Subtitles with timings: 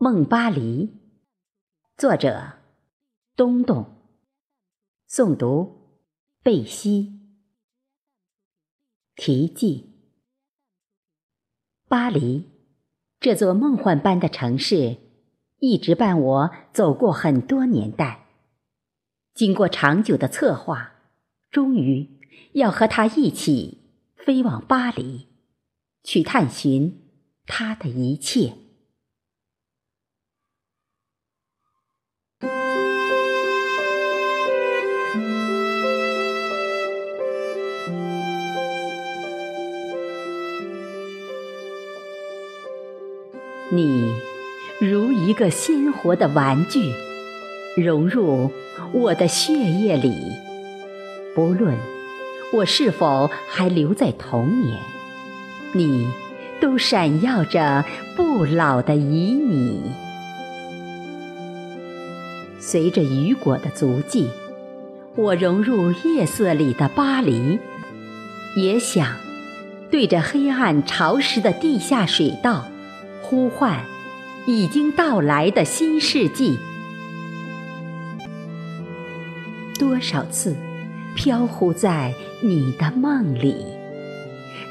[0.00, 0.92] 梦巴黎，
[1.96, 2.52] 作者
[3.34, 3.96] 东东，
[5.10, 5.98] 诵读
[6.40, 7.18] 贝西。
[9.16, 9.90] 题记：
[11.88, 12.44] 巴黎，
[13.18, 14.98] 这座梦幻般的城市，
[15.58, 18.28] 一直伴我走过很多年代。
[19.34, 20.92] 经过长久的策划，
[21.50, 22.20] 终于
[22.52, 23.78] 要和他一起
[24.14, 25.26] 飞往巴黎，
[26.04, 27.02] 去探寻
[27.46, 28.67] 他的一切。
[43.78, 44.12] 你
[44.80, 46.92] 如一个鲜活的玩具，
[47.76, 48.50] 融入
[48.90, 50.12] 我的血液里。
[51.32, 51.76] 不论
[52.52, 54.80] 我是否还留在童年，
[55.74, 56.10] 你
[56.60, 57.84] 都闪耀着
[58.16, 59.78] 不老的旖旎。
[62.58, 64.28] 随着雨果的足迹，
[65.14, 67.60] 我融入夜色里的巴黎，
[68.56, 69.14] 也想
[69.88, 72.64] 对着黑暗潮湿的地下水道。
[73.28, 73.84] 呼唤
[74.46, 76.58] 已经到来的新世纪。
[79.78, 80.56] 多少次
[81.14, 83.66] 飘忽在你的梦里，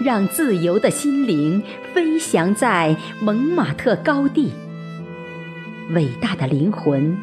[0.03, 1.61] 让自由的心灵
[1.94, 4.52] 飞翔在蒙马特高地。
[5.92, 7.16] 伟大的灵魂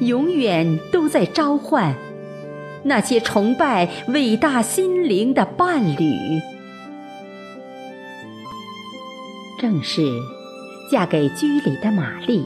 [0.00, 1.94] 永远都在召唤
[2.82, 6.40] 那些崇拜伟大心灵的伴侣。
[9.60, 10.39] 正是。
[10.90, 12.44] 嫁给居里的玛丽，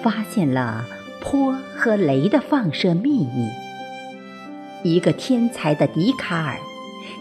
[0.00, 0.84] 发现了
[1.20, 3.48] 坡和雷的放射秘密。
[4.84, 6.56] 一个天才的笛卡尔，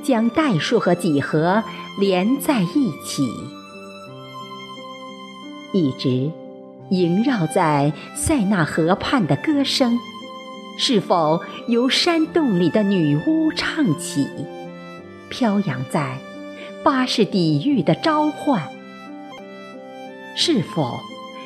[0.03, 1.63] 将代数和几何
[1.99, 3.27] 连在一起。
[5.73, 6.31] 一直
[6.91, 9.97] 萦绕在塞纳河畔的歌声，
[10.77, 14.27] 是否由山洞里的女巫唱起？
[15.29, 16.19] 飘扬在
[16.83, 18.76] 巴士底狱的召唤。
[20.37, 20.99] 是否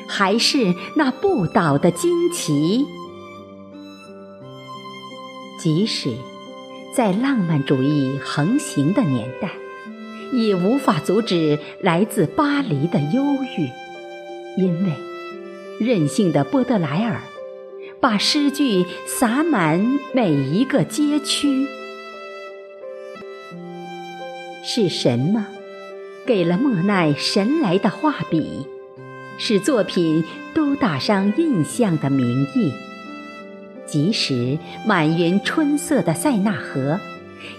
[0.06, 2.86] 还是那不倒的旌旗？
[5.58, 6.14] 即使
[6.94, 9.50] 在浪漫主义横行的年代，
[10.32, 13.22] 也无法阻止来自巴黎的忧
[13.56, 14.92] 郁，因为
[15.80, 17.22] 任性的波德莱尔
[17.98, 21.66] 把诗句洒满每一个街区。
[24.64, 25.46] 是什么
[26.26, 28.66] 给了莫奈神来的画笔？
[29.38, 32.72] 使作品都打上印象的名义，
[33.86, 37.00] 即使满园春色的塞纳河，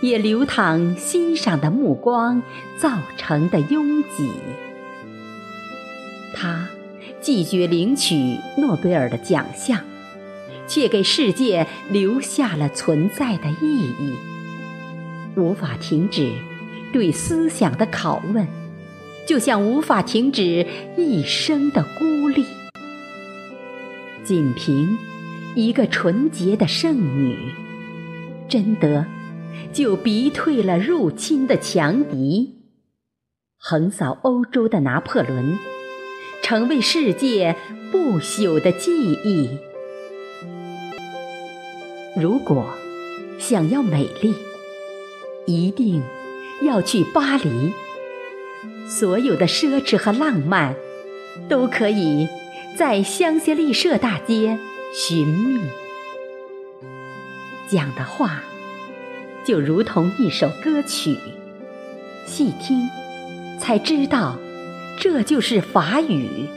[0.02, 2.42] 也流淌欣赏的目光
[2.78, 4.32] 造成的拥挤。
[6.36, 6.68] 他
[7.22, 9.80] 拒绝领取诺贝尔的奖项，
[10.68, 14.14] 却给世界留下了存在的意义。
[15.36, 16.32] 无法停止
[16.92, 18.48] 对思想的拷问。
[19.26, 20.66] 就像无法停止
[20.98, 22.46] 一生的孤立，
[24.24, 24.98] 仅凭
[25.56, 27.38] 一个纯洁的圣女，
[28.50, 29.06] 贞德
[29.72, 32.64] 就逼退了入侵的强敌，
[33.58, 35.58] 横扫欧洲的拿破仑，
[36.42, 37.56] 成为世界
[37.92, 39.50] 不朽的记忆。
[42.20, 42.74] 如果
[43.40, 44.36] 想要美丽，
[45.46, 46.04] 一定
[46.62, 47.74] 要去巴黎。
[48.88, 50.76] 所有的奢侈和浪漫，
[51.50, 52.28] 都可以
[52.78, 54.58] 在香榭丽舍大街
[54.94, 55.62] 寻觅。
[57.70, 58.44] 讲的话，
[59.44, 61.18] 就如同一首歌曲，
[62.26, 62.88] 细听
[63.60, 64.38] 才知道，
[65.00, 66.48] 这就是法语。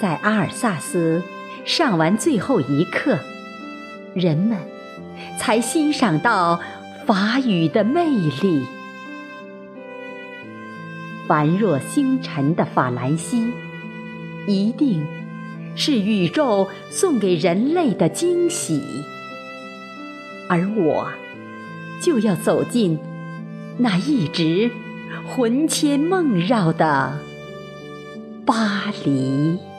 [0.00, 1.22] 在阿尔萨斯
[1.64, 3.18] 上完最后一课，
[4.14, 4.58] 人们
[5.38, 6.60] 才欣赏到
[7.06, 8.64] 法语的魅力。
[11.32, 13.54] 繁若星辰的法兰西，
[14.46, 15.02] 一定
[15.74, 18.82] 是宇宙送给人类的惊喜，
[20.46, 21.10] 而我
[22.02, 22.98] 就要走进
[23.78, 24.70] 那一直
[25.26, 27.18] 魂牵梦绕的
[28.44, 29.71] 巴黎。